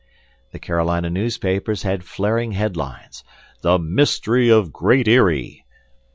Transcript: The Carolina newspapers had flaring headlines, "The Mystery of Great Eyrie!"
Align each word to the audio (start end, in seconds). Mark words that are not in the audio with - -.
The 0.51 0.57
Carolina 0.57 1.11
newspapers 1.11 1.83
had 1.83 2.03
flaring 2.03 2.53
headlines, 2.53 3.23
"The 3.61 3.77
Mystery 3.77 4.49
of 4.49 4.73
Great 4.73 5.07
Eyrie!" 5.07 5.63